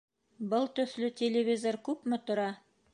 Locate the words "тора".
2.31-2.51